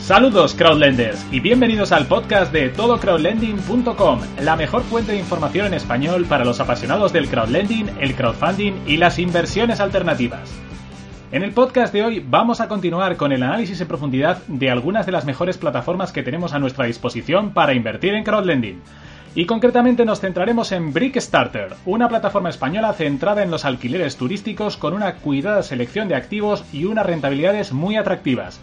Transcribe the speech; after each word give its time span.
Saludos 0.00 0.54
crowdlenders 0.54 1.24
y 1.30 1.38
bienvenidos 1.38 1.92
al 1.92 2.06
podcast 2.06 2.52
de 2.52 2.70
todocrowdlending.com, 2.70 4.20
la 4.40 4.56
mejor 4.56 4.82
fuente 4.82 5.12
de 5.12 5.18
información 5.18 5.66
en 5.66 5.74
español 5.74 6.24
para 6.24 6.44
los 6.44 6.58
apasionados 6.58 7.12
del 7.12 7.28
crowdlending, 7.28 7.90
el 8.00 8.16
crowdfunding 8.16 8.72
y 8.86 8.96
las 8.96 9.20
inversiones 9.20 9.78
alternativas. 9.78 10.50
En 11.30 11.44
el 11.44 11.52
podcast 11.52 11.92
de 11.92 12.02
hoy 12.02 12.24
vamos 12.26 12.60
a 12.60 12.66
continuar 12.66 13.16
con 13.16 13.30
el 13.30 13.44
análisis 13.44 13.80
en 13.80 13.86
profundidad 13.86 14.42
de 14.48 14.68
algunas 14.68 15.06
de 15.06 15.12
las 15.12 15.24
mejores 15.24 15.58
plataformas 15.58 16.10
que 16.10 16.24
tenemos 16.24 16.54
a 16.54 16.58
nuestra 16.58 16.86
disposición 16.86 17.52
para 17.52 17.72
invertir 17.72 18.14
en 18.14 18.24
crowdlending. 18.24 18.82
Y 19.34 19.46
concretamente 19.46 20.04
nos 20.04 20.20
centraremos 20.20 20.72
en 20.72 20.92
Brickstarter, 20.92 21.74
una 21.86 22.08
plataforma 22.08 22.50
española 22.50 22.92
centrada 22.92 23.42
en 23.42 23.50
los 23.50 23.64
alquileres 23.64 24.16
turísticos 24.16 24.76
con 24.76 24.92
una 24.92 25.14
cuidada 25.16 25.62
selección 25.62 26.08
de 26.08 26.16
activos 26.16 26.64
y 26.72 26.84
unas 26.84 27.06
rentabilidades 27.06 27.72
muy 27.72 27.96
atractivas. 27.96 28.60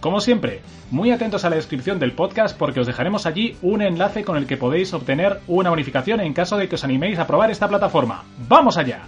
Como 0.00 0.20
siempre, 0.20 0.62
muy 0.90 1.10
atentos 1.10 1.44
a 1.44 1.50
la 1.50 1.56
descripción 1.56 1.98
del 1.98 2.12
podcast 2.12 2.56
porque 2.56 2.80
os 2.80 2.86
dejaremos 2.86 3.26
allí 3.26 3.56
un 3.60 3.82
enlace 3.82 4.24
con 4.24 4.36
el 4.36 4.46
que 4.46 4.56
podéis 4.56 4.94
obtener 4.94 5.40
una 5.46 5.70
bonificación 5.70 6.20
en 6.20 6.32
caso 6.32 6.56
de 6.56 6.68
que 6.68 6.76
os 6.76 6.84
animéis 6.84 7.18
a 7.18 7.26
probar 7.26 7.50
esta 7.50 7.68
plataforma. 7.68 8.24
¡Vamos 8.48 8.78
allá! 8.78 9.02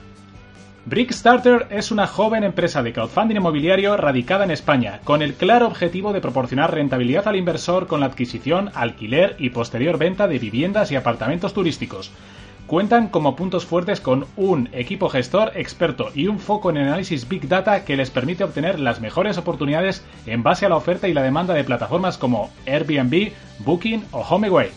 Brickstarter 0.86 1.66
es 1.68 1.90
una 1.90 2.06
joven 2.06 2.42
empresa 2.42 2.82
de 2.82 2.94
crowdfunding 2.94 3.36
inmobiliario 3.36 3.98
radicada 3.98 4.44
en 4.44 4.50
España, 4.50 5.00
con 5.04 5.20
el 5.20 5.34
claro 5.34 5.66
objetivo 5.66 6.14
de 6.14 6.22
proporcionar 6.22 6.72
rentabilidad 6.72 7.28
al 7.28 7.36
inversor 7.36 7.86
con 7.86 8.00
la 8.00 8.06
adquisición, 8.06 8.70
alquiler 8.74 9.36
y 9.38 9.50
posterior 9.50 9.98
venta 9.98 10.26
de 10.26 10.38
viviendas 10.38 10.90
y 10.90 10.96
apartamentos 10.96 11.52
turísticos. 11.52 12.10
Cuentan 12.66 13.08
como 13.08 13.36
puntos 13.36 13.66
fuertes 13.66 14.00
con 14.00 14.24
un 14.36 14.70
equipo 14.72 15.10
gestor 15.10 15.52
experto 15.54 16.12
y 16.14 16.28
un 16.28 16.38
foco 16.38 16.70
en 16.70 16.78
análisis 16.78 17.28
Big 17.28 17.46
Data 17.46 17.84
que 17.84 17.96
les 17.96 18.10
permite 18.10 18.44
obtener 18.44 18.80
las 18.80 19.02
mejores 19.02 19.36
oportunidades 19.36 20.02
en 20.24 20.42
base 20.42 20.64
a 20.64 20.70
la 20.70 20.76
oferta 20.76 21.08
y 21.08 21.12
la 21.12 21.22
demanda 21.22 21.52
de 21.52 21.64
plataformas 21.64 22.16
como 22.16 22.50
Airbnb, 22.66 23.32
Booking 23.58 24.04
o 24.12 24.22
HomeAway. 24.22 24.70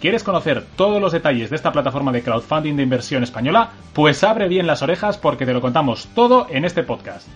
¿Quieres 0.00 0.22
conocer 0.22 0.64
todos 0.76 1.02
los 1.02 1.10
detalles 1.10 1.50
de 1.50 1.56
esta 1.56 1.72
plataforma 1.72 2.12
de 2.12 2.22
crowdfunding 2.22 2.76
de 2.76 2.84
inversión 2.84 3.24
española? 3.24 3.70
Pues 3.94 4.22
abre 4.22 4.46
bien 4.46 4.68
las 4.68 4.80
orejas 4.80 5.18
porque 5.18 5.44
te 5.44 5.52
lo 5.52 5.60
contamos 5.60 6.06
todo 6.14 6.46
en 6.50 6.64
este 6.64 6.84
podcast. 6.84 7.26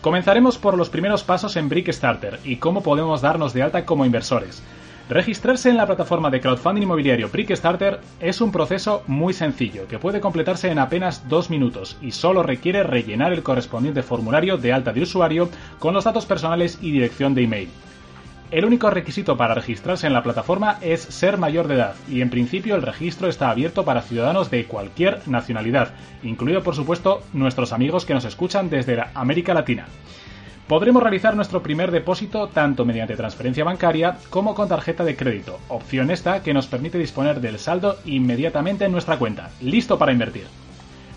Comenzaremos 0.00 0.58
por 0.58 0.78
los 0.78 0.90
primeros 0.90 1.24
pasos 1.24 1.56
en 1.56 1.68
Brickstarter 1.68 2.38
y 2.44 2.56
cómo 2.56 2.84
podemos 2.84 3.20
darnos 3.20 3.52
de 3.52 3.62
alta 3.62 3.84
como 3.84 4.04
inversores. 4.04 4.62
Registrarse 5.08 5.70
en 5.70 5.76
la 5.76 5.86
plataforma 5.86 6.30
de 6.30 6.40
crowdfunding 6.40 6.82
inmobiliario 6.82 7.30
Brickstarter 7.30 7.98
es 8.20 8.40
un 8.40 8.52
proceso 8.52 9.02
muy 9.08 9.32
sencillo 9.32 9.88
que 9.88 9.98
puede 9.98 10.20
completarse 10.20 10.70
en 10.70 10.78
apenas 10.78 11.28
dos 11.28 11.50
minutos 11.50 11.96
y 12.00 12.12
solo 12.12 12.44
requiere 12.44 12.84
rellenar 12.84 13.32
el 13.32 13.42
correspondiente 13.42 14.04
formulario 14.04 14.56
de 14.56 14.72
alta 14.72 14.92
de 14.92 15.02
usuario 15.02 15.48
con 15.80 15.94
los 15.94 16.04
datos 16.04 16.26
personales 16.26 16.78
y 16.80 16.92
dirección 16.92 17.34
de 17.34 17.42
email. 17.42 17.68
El 18.50 18.64
único 18.64 18.88
requisito 18.88 19.36
para 19.36 19.54
registrarse 19.54 20.06
en 20.06 20.14
la 20.14 20.22
plataforma 20.22 20.78
es 20.80 21.02
ser 21.02 21.36
mayor 21.36 21.68
de 21.68 21.74
edad 21.74 21.94
y 22.08 22.22
en 22.22 22.30
principio 22.30 22.76
el 22.76 22.82
registro 22.82 23.28
está 23.28 23.50
abierto 23.50 23.84
para 23.84 24.00
ciudadanos 24.00 24.50
de 24.50 24.64
cualquier 24.64 25.20
nacionalidad, 25.28 25.90
incluido 26.22 26.62
por 26.62 26.74
supuesto 26.74 27.22
nuestros 27.34 27.74
amigos 27.74 28.06
que 28.06 28.14
nos 28.14 28.24
escuchan 28.24 28.70
desde 28.70 29.04
América 29.12 29.52
Latina. 29.52 29.86
Podremos 30.66 31.02
realizar 31.02 31.36
nuestro 31.36 31.62
primer 31.62 31.90
depósito 31.90 32.48
tanto 32.48 32.86
mediante 32.86 33.16
transferencia 33.16 33.64
bancaria 33.64 34.16
como 34.30 34.54
con 34.54 34.68
tarjeta 34.68 35.04
de 35.04 35.16
crédito, 35.16 35.60
opción 35.68 36.10
esta 36.10 36.42
que 36.42 36.54
nos 36.54 36.68
permite 36.68 36.96
disponer 36.96 37.42
del 37.42 37.58
saldo 37.58 37.98
inmediatamente 38.06 38.86
en 38.86 38.92
nuestra 38.92 39.18
cuenta, 39.18 39.50
listo 39.60 39.98
para 39.98 40.12
invertir. 40.12 40.46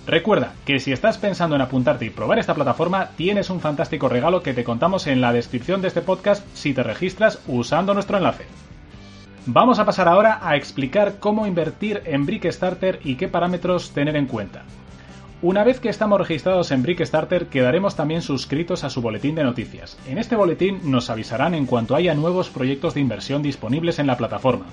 Recuerda 0.07 0.53
que 0.66 0.79
si 0.79 0.91
estás 0.91 1.19
pensando 1.19 1.56
en 1.56 1.62
apuntarte 1.62 2.06
y 2.06 2.09
probar 2.09 2.39
esta 2.39 2.56
plataforma, 2.56 3.09
tienes 3.16 3.50
un 3.51 3.59
fantástico 3.59 4.09
regalo 4.09 4.41
que 4.41 4.53
te 4.53 4.63
contamos 4.63 5.06
en 5.06 5.22
la 5.22 5.31
descripción 5.31 5.81
de 5.81 5.89
este 5.89 6.01
podcast 6.01 6.44
si 6.56 6.73
te 6.73 6.81
registras 6.81 7.39
usando 7.47 7.94
nuestro 7.94 8.17
enlace. 8.17 8.45
Vamos 9.45 9.79
a 9.79 9.85
pasar 9.85 10.07
ahora 10.07 10.40
a 10.41 10.56
explicar 10.56 11.19
cómo 11.19 11.45
invertir 11.45 12.01
en 12.06 12.25
Brickstarter 12.25 13.00
y 13.03 13.16
qué 13.16 13.28
parámetros 13.28 13.91
tener 13.91 14.16
en 14.16 14.25
cuenta. 14.25 14.63
Una 15.44 15.63
vez 15.63 15.79
que 15.79 15.90
estamos 15.90 16.19
registrados 16.19 16.72
en 16.72 16.84
Brickstarter, 16.84 17.47
quedaremos 17.47 17.95
también 17.95 18.22
suscritos 18.22 18.84
a 18.84 18.91
su 18.91 19.01
boletín 19.01 19.34
de 19.34 19.44
noticias. 19.44 19.97
En 20.07 20.19
este 20.19 20.35
boletín 20.35 20.79
nos 20.84 21.09
avisarán 21.09 21.56
en 21.56 21.66
cuanto 21.66 21.95
haya 21.95 22.13
nuevos 22.13 22.50
proyectos 22.50 22.94
de 22.94 23.01
inversión 23.01 23.41
disponibles 23.41 23.97
en 23.97 24.06
la 24.06 24.17
plataforma. 24.17 24.66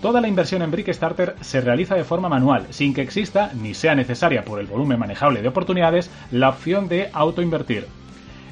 Toda 0.00 0.20
la 0.20 0.28
inversión 0.28 0.62
en 0.62 0.70
Brickstarter 0.70 1.34
se 1.40 1.60
realiza 1.60 1.94
de 1.94 2.04
forma 2.04 2.28
manual, 2.28 2.66
sin 2.70 2.92
que 2.92 3.02
exista, 3.02 3.52
ni 3.54 3.74
sea 3.74 3.94
necesaria 3.94 4.44
por 4.44 4.60
el 4.60 4.66
volumen 4.66 4.98
manejable 4.98 5.40
de 5.40 5.48
oportunidades, 5.48 6.10
la 6.30 6.50
opción 6.50 6.88
de 6.88 7.08
autoinvertir. 7.12 7.86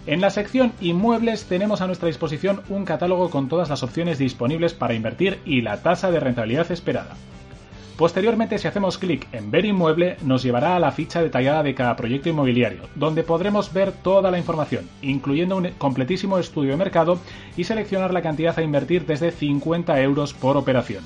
En 0.07 0.21
la 0.21 0.31
sección 0.31 0.73
Inmuebles 0.81 1.45
tenemos 1.45 1.81
a 1.81 1.87
nuestra 1.87 2.09
disposición 2.09 2.63
un 2.69 2.85
catálogo 2.85 3.31
con 3.31 3.49
todas 3.49 3.69
las 3.69 3.83
opciones 3.83 4.19
disponibles 4.19 4.75
para 4.75 4.95
invertir 4.95 5.39
y 5.45 5.61
la 5.61 5.83
tasa 5.83 6.11
de 6.11 6.19
rentabilidad 6.19 6.73
esperada. 6.73 7.15
Posteriormente, 7.97 8.59
si 8.59 8.67
hacemos 8.67 8.99
clic 8.99 9.29
en 9.33 9.53
Ver 9.53 9.65
inmueble, 9.65 10.17
nos 10.25 10.43
llevará 10.43 10.75
a 10.75 10.81
la 10.81 10.91
ficha 10.91 11.23
detallada 11.23 11.63
de 11.63 11.75
cada 11.75 11.95
proyecto 11.95 12.29
inmobiliario, 12.29 12.89
donde 12.97 13.23
podremos 13.23 13.73
ver 13.73 13.93
toda 13.93 14.31
la 14.31 14.39
información, 14.39 14.89
incluyendo 15.03 15.57
un 15.57 15.69
completísimo 15.79 16.39
estudio 16.39 16.73
de 16.73 16.79
mercado 16.79 17.21
y 17.57 17.63
seleccionar 17.63 18.13
la 18.13 18.23
cantidad 18.23 18.59
a 18.59 18.63
invertir 18.63 19.07
desde 19.07 19.31
50 19.31 20.01
euros 20.01 20.35
por 20.35 20.57
operación. 20.57 21.05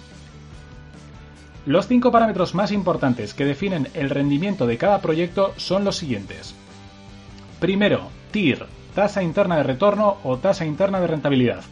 Los 1.67 1.89
cinco 1.89 2.13
parámetros 2.13 2.55
más 2.55 2.71
importantes 2.71 3.35
que 3.35 3.45
definen 3.45 3.89
el 3.93 4.09
rendimiento 4.09 4.69
de 4.69 4.79
cada 4.79 5.01
proyecto 5.01 5.53
son 5.57 5.85
los 5.85 5.97
siguientes. 5.97 6.55
Primero, 7.59 8.03
TIR, 8.31 8.67
tasa 8.95 9.21
interna 9.25 9.57
de 9.57 9.65
retorno 9.65 10.19
o 10.23 10.37
tasa 10.37 10.65
interna 10.65 11.01
de 11.01 11.09
rentabilidad. 11.09 11.65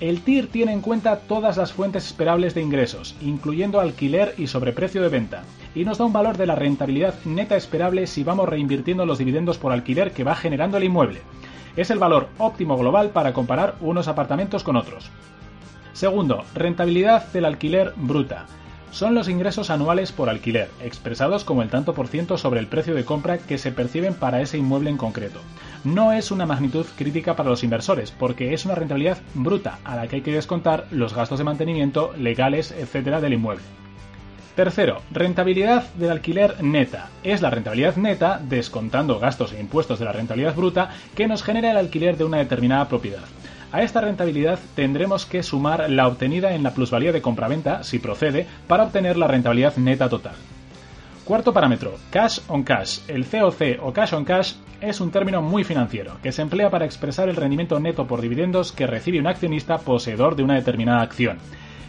El 0.00 0.22
TIR 0.22 0.48
tiene 0.48 0.72
en 0.72 0.80
cuenta 0.80 1.20
todas 1.20 1.56
las 1.56 1.72
fuentes 1.72 2.06
esperables 2.06 2.54
de 2.54 2.62
ingresos, 2.62 3.14
incluyendo 3.20 3.78
alquiler 3.78 4.34
y 4.38 4.48
sobreprecio 4.48 5.02
de 5.02 5.08
venta, 5.08 5.44
y 5.72 5.84
nos 5.84 5.98
da 5.98 6.04
un 6.04 6.12
valor 6.12 6.36
de 6.36 6.46
la 6.46 6.56
rentabilidad 6.56 7.14
neta 7.24 7.54
esperable 7.54 8.08
si 8.08 8.24
vamos 8.24 8.48
reinvirtiendo 8.48 9.06
los 9.06 9.18
dividendos 9.18 9.56
por 9.56 9.70
alquiler 9.70 10.10
que 10.10 10.24
va 10.24 10.34
generando 10.34 10.78
el 10.78 10.84
inmueble. 10.84 11.20
Es 11.76 11.92
el 11.92 12.00
valor 12.00 12.28
óptimo 12.38 12.76
global 12.76 13.10
para 13.10 13.32
comparar 13.32 13.76
unos 13.82 14.08
apartamentos 14.08 14.64
con 14.64 14.74
otros. 14.74 15.10
Segundo, 15.92 16.42
rentabilidad 16.56 17.30
del 17.32 17.44
alquiler 17.44 17.92
bruta 17.94 18.46
son 18.90 19.14
los 19.14 19.28
ingresos 19.28 19.70
anuales 19.70 20.12
por 20.12 20.28
alquiler, 20.28 20.70
expresados 20.82 21.44
como 21.44 21.62
el 21.62 21.70
tanto 21.70 21.94
por 21.94 22.08
ciento 22.08 22.38
sobre 22.38 22.60
el 22.60 22.66
precio 22.66 22.94
de 22.94 23.04
compra 23.04 23.38
que 23.38 23.58
se 23.58 23.72
perciben 23.72 24.14
para 24.14 24.40
ese 24.40 24.58
inmueble 24.58 24.90
en 24.90 24.96
concreto. 24.96 25.40
No 25.84 26.12
es 26.12 26.30
una 26.30 26.46
magnitud 26.46 26.86
crítica 26.96 27.36
para 27.36 27.50
los 27.50 27.64
inversores, 27.64 28.10
porque 28.10 28.54
es 28.54 28.64
una 28.64 28.74
rentabilidad 28.74 29.18
bruta 29.34 29.78
a 29.84 29.96
la 29.96 30.08
que 30.08 30.16
hay 30.16 30.22
que 30.22 30.32
descontar 30.32 30.86
los 30.90 31.14
gastos 31.14 31.38
de 31.38 31.44
mantenimiento, 31.44 32.12
legales, 32.16 32.72
etc. 32.72 33.20
del 33.20 33.34
inmueble. 33.34 33.64
Tercero, 34.58 35.02
rentabilidad 35.12 35.84
del 35.94 36.10
alquiler 36.10 36.64
neta. 36.64 37.10
Es 37.22 37.42
la 37.42 37.50
rentabilidad 37.50 37.94
neta, 37.94 38.40
descontando 38.42 39.20
gastos 39.20 39.52
e 39.52 39.60
impuestos 39.60 40.00
de 40.00 40.04
la 40.04 40.10
rentabilidad 40.10 40.56
bruta, 40.56 40.90
que 41.14 41.28
nos 41.28 41.44
genera 41.44 41.70
el 41.70 41.76
alquiler 41.76 42.16
de 42.16 42.24
una 42.24 42.38
determinada 42.38 42.88
propiedad. 42.88 43.22
A 43.70 43.82
esta 43.82 44.00
rentabilidad 44.00 44.58
tendremos 44.74 45.26
que 45.26 45.42
sumar 45.42 45.90
la 45.90 46.08
obtenida 46.08 46.54
en 46.54 46.62
la 46.62 46.72
plusvalía 46.72 47.12
de 47.12 47.20
compraventa, 47.20 47.84
si 47.84 47.98
procede, 47.98 48.46
para 48.66 48.84
obtener 48.84 49.18
la 49.18 49.26
rentabilidad 49.28 49.76
neta 49.76 50.08
total. 50.08 50.36
Cuarto 51.26 51.52
parámetro, 51.52 51.98
cash 52.10 52.38
on 52.48 52.62
cash. 52.62 53.00
El 53.08 53.26
COC 53.26 53.82
o 53.82 53.92
cash 53.92 54.14
on 54.14 54.24
cash 54.24 54.54
es 54.80 55.02
un 55.02 55.10
término 55.10 55.42
muy 55.42 55.64
financiero, 55.64 56.16
que 56.22 56.32
se 56.32 56.40
emplea 56.40 56.70
para 56.70 56.86
expresar 56.86 57.28
el 57.28 57.36
rendimiento 57.36 57.78
neto 57.78 58.06
por 58.06 58.22
dividendos 58.22 58.72
que 58.72 58.86
recibe 58.86 59.20
un 59.20 59.26
accionista 59.26 59.76
poseedor 59.76 60.34
de 60.34 60.44
una 60.44 60.54
determinada 60.54 61.02
acción. 61.02 61.36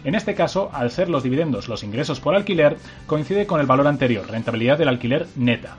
En 0.04 0.14
este 0.14 0.34
caso, 0.34 0.68
al 0.74 0.90
ser 0.90 1.08
los 1.08 1.22
dividendos 1.22 1.68
los 1.68 1.82
ingresos 1.82 2.20
por 2.20 2.34
alquiler, 2.34 2.76
coincide 3.06 3.46
con 3.46 3.58
el 3.58 3.66
valor 3.66 3.86
anterior, 3.86 4.30
rentabilidad 4.30 4.76
del 4.76 4.88
alquiler 4.88 5.26
neta. 5.36 5.78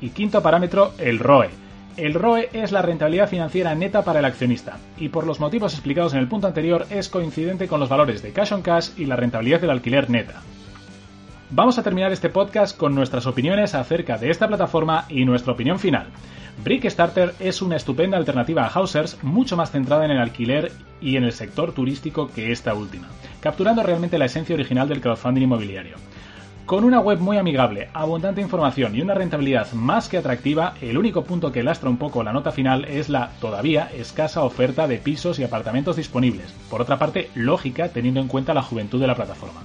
Y 0.00 0.10
quinto 0.10 0.42
parámetro, 0.42 0.92
el 0.96 1.18
ROE 1.18 1.50
el 1.96 2.14
ROE 2.14 2.48
es 2.52 2.72
la 2.72 2.82
rentabilidad 2.82 3.28
financiera 3.28 3.74
neta 3.74 4.02
para 4.02 4.20
el 4.20 4.24
accionista, 4.24 4.78
y 4.96 5.08
por 5.08 5.26
los 5.26 5.40
motivos 5.40 5.74
explicados 5.74 6.12
en 6.12 6.20
el 6.20 6.28
punto 6.28 6.46
anterior 6.46 6.86
es 6.90 7.08
coincidente 7.08 7.68
con 7.68 7.80
los 7.80 7.88
valores 7.88 8.22
de 8.22 8.32
cash 8.32 8.52
on 8.52 8.62
cash 8.62 8.90
y 8.96 9.06
la 9.06 9.16
rentabilidad 9.16 9.60
del 9.60 9.70
alquiler 9.70 10.08
neta. 10.08 10.42
Vamos 11.50 11.78
a 11.78 11.82
terminar 11.82 12.12
este 12.12 12.28
podcast 12.28 12.76
con 12.76 12.94
nuestras 12.94 13.26
opiniones 13.26 13.74
acerca 13.74 14.18
de 14.18 14.30
esta 14.30 14.46
plataforma 14.46 15.06
y 15.08 15.24
nuestra 15.24 15.52
opinión 15.52 15.80
final. 15.80 16.06
Brickstarter 16.62 17.34
es 17.40 17.62
una 17.62 17.76
estupenda 17.76 18.16
alternativa 18.16 18.64
a 18.64 18.68
Housers, 18.68 19.22
mucho 19.22 19.56
más 19.56 19.70
centrada 19.70 20.04
en 20.04 20.12
el 20.12 20.20
alquiler 20.20 20.70
y 21.00 21.16
en 21.16 21.24
el 21.24 21.32
sector 21.32 21.72
turístico 21.72 22.30
que 22.32 22.52
esta 22.52 22.74
última, 22.74 23.08
capturando 23.40 23.82
realmente 23.82 24.18
la 24.18 24.26
esencia 24.26 24.54
original 24.54 24.88
del 24.88 25.00
crowdfunding 25.00 25.42
inmobiliario. 25.42 25.96
Con 26.70 26.84
una 26.84 27.00
web 27.00 27.18
muy 27.18 27.36
amigable, 27.36 27.88
abundante 27.94 28.40
información 28.40 28.94
y 28.94 29.00
una 29.00 29.14
rentabilidad 29.14 29.72
más 29.72 30.08
que 30.08 30.18
atractiva, 30.18 30.74
el 30.80 30.98
único 30.98 31.24
punto 31.24 31.50
que 31.50 31.64
lastra 31.64 31.90
un 31.90 31.96
poco 31.96 32.22
la 32.22 32.32
nota 32.32 32.52
final 32.52 32.84
es 32.84 33.08
la 33.08 33.32
todavía 33.40 33.90
escasa 33.92 34.44
oferta 34.44 34.86
de 34.86 34.98
pisos 34.98 35.40
y 35.40 35.42
apartamentos 35.42 35.96
disponibles. 35.96 36.54
Por 36.70 36.80
otra 36.80 36.96
parte, 36.96 37.28
lógica 37.34 37.88
teniendo 37.88 38.20
en 38.20 38.28
cuenta 38.28 38.54
la 38.54 38.62
juventud 38.62 39.00
de 39.00 39.08
la 39.08 39.16
plataforma. 39.16 39.62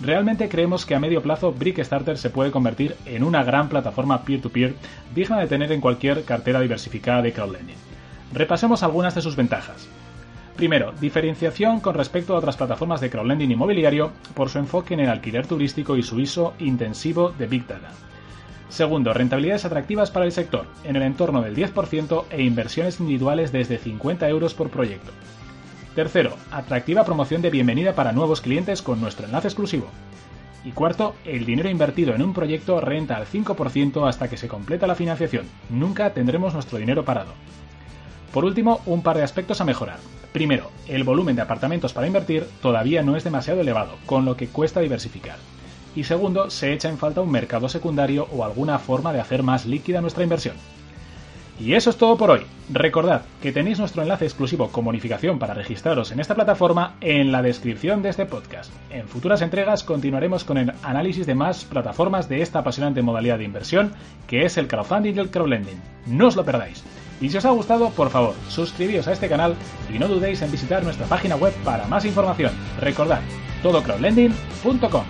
Realmente 0.00 0.48
creemos 0.48 0.86
que 0.86 0.94
a 0.94 1.00
medio 1.00 1.22
plazo 1.22 1.50
Brickstarter 1.50 2.16
se 2.16 2.30
puede 2.30 2.52
convertir 2.52 2.94
en 3.04 3.24
una 3.24 3.42
gran 3.42 3.68
plataforma 3.68 4.22
peer-to-peer 4.22 4.76
digna 5.12 5.40
de 5.40 5.48
tener 5.48 5.72
en 5.72 5.80
cualquier 5.80 6.22
cartera 6.22 6.60
diversificada 6.60 7.20
de 7.20 7.32
crowdlending. 7.32 7.74
Repasemos 8.32 8.84
algunas 8.84 9.16
de 9.16 9.22
sus 9.22 9.34
ventajas. 9.34 9.88
Primero, 10.58 10.92
diferenciación 11.00 11.78
con 11.78 11.94
respecto 11.94 12.34
a 12.34 12.38
otras 12.38 12.56
plataformas 12.56 13.00
de 13.00 13.10
crowdlending 13.10 13.52
inmobiliario 13.52 14.10
por 14.34 14.48
su 14.48 14.58
enfoque 14.58 14.92
en 14.92 14.98
el 14.98 15.08
alquiler 15.08 15.46
turístico 15.46 15.96
y 15.96 16.02
su 16.02 16.16
uso 16.16 16.52
intensivo 16.58 17.30
de 17.30 17.46
Big 17.46 17.64
Data. 17.64 17.90
Segundo, 18.68 19.14
rentabilidades 19.14 19.64
atractivas 19.64 20.10
para 20.10 20.26
el 20.26 20.32
sector, 20.32 20.66
en 20.82 20.96
el 20.96 21.02
entorno 21.02 21.42
del 21.42 21.54
10% 21.54 22.24
e 22.30 22.42
inversiones 22.42 22.98
individuales 22.98 23.52
desde 23.52 23.78
50 23.78 24.28
euros 24.28 24.54
por 24.54 24.68
proyecto. 24.68 25.12
Tercero, 25.94 26.34
atractiva 26.50 27.04
promoción 27.04 27.40
de 27.40 27.50
bienvenida 27.50 27.94
para 27.94 28.10
nuevos 28.10 28.40
clientes 28.40 28.82
con 28.82 29.00
nuestro 29.00 29.26
enlace 29.26 29.46
exclusivo. 29.46 29.86
Y 30.64 30.72
cuarto, 30.72 31.14
el 31.24 31.46
dinero 31.46 31.68
invertido 31.68 32.16
en 32.16 32.22
un 32.22 32.34
proyecto 32.34 32.80
renta 32.80 33.16
al 33.16 33.26
5% 33.26 34.08
hasta 34.08 34.26
que 34.26 34.36
se 34.36 34.48
completa 34.48 34.88
la 34.88 34.96
financiación. 34.96 35.46
Nunca 35.70 36.12
tendremos 36.14 36.52
nuestro 36.52 36.78
dinero 36.78 37.04
parado. 37.04 37.30
Por 38.32 38.44
último, 38.44 38.80
un 38.86 39.02
par 39.02 39.16
de 39.16 39.22
aspectos 39.22 39.60
a 39.60 39.64
mejorar. 39.64 39.98
Primero, 40.32 40.70
el 40.86 41.04
volumen 41.04 41.36
de 41.36 41.42
apartamentos 41.42 41.92
para 41.92 42.06
invertir 42.06 42.46
todavía 42.60 43.02
no 43.02 43.16
es 43.16 43.24
demasiado 43.24 43.60
elevado, 43.60 43.96
con 44.06 44.24
lo 44.24 44.36
que 44.36 44.48
cuesta 44.48 44.80
diversificar. 44.80 45.36
Y 45.96 46.04
segundo, 46.04 46.50
se 46.50 46.72
echa 46.72 46.88
en 46.88 46.98
falta 46.98 47.22
un 47.22 47.30
mercado 47.30 47.68
secundario 47.68 48.28
o 48.30 48.44
alguna 48.44 48.78
forma 48.78 49.12
de 49.12 49.20
hacer 49.20 49.42
más 49.42 49.66
líquida 49.66 50.00
nuestra 50.00 50.22
inversión. 50.22 50.56
Y 51.60 51.74
eso 51.74 51.90
es 51.90 51.96
todo 51.96 52.16
por 52.16 52.30
hoy. 52.30 52.42
Recordad 52.70 53.22
que 53.42 53.50
tenéis 53.50 53.80
nuestro 53.80 54.02
enlace 54.02 54.24
exclusivo 54.24 54.68
con 54.68 54.84
bonificación 54.84 55.40
para 55.40 55.54
registraros 55.54 56.12
en 56.12 56.20
esta 56.20 56.36
plataforma 56.36 56.94
en 57.00 57.32
la 57.32 57.42
descripción 57.42 58.00
de 58.00 58.10
este 58.10 58.26
podcast. 58.26 58.72
En 58.90 59.08
futuras 59.08 59.42
entregas 59.42 59.82
continuaremos 59.82 60.44
con 60.44 60.58
el 60.58 60.72
análisis 60.84 61.26
de 61.26 61.34
más 61.34 61.64
plataformas 61.64 62.28
de 62.28 62.42
esta 62.42 62.60
apasionante 62.60 63.02
modalidad 63.02 63.38
de 63.38 63.44
inversión 63.44 63.92
que 64.28 64.44
es 64.44 64.56
el 64.56 64.68
crowdfunding 64.68 65.16
y 65.16 65.18
el 65.18 65.30
crowdlending. 65.30 65.82
No 66.06 66.28
os 66.28 66.36
lo 66.36 66.44
perdáis. 66.44 66.84
Y 67.20 67.28
si 67.28 67.36
os 67.36 67.44
ha 67.44 67.50
gustado, 67.50 67.90
por 67.90 68.10
favor, 68.10 68.34
suscribíos 68.48 69.08
a 69.08 69.12
este 69.12 69.28
canal 69.28 69.56
y 69.92 69.98
no 69.98 70.08
dudéis 70.08 70.40
en 70.42 70.50
visitar 70.50 70.82
nuestra 70.84 71.06
página 71.06 71.36
web 71.36 71.52
para 71.64 71.86
más 71.86 72.04
información. 72.04 72.52
Recordad, 72.80 73.20
todocrowdlending.com. 73.62 75.04